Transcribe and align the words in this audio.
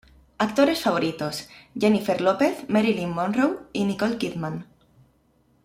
Actores 0.39 0.81
favoritos: 0.81 1.47
Jennifer 1.79 2.19
Lopez, 2.21 2.67
Marilyn 2.67 3.11
Monroe 3.11 3.67
y 3.71 3.83
Nicole 3.85 4.17
Kidman. 4.17 4.65